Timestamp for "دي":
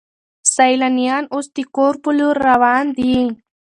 2.97-3.15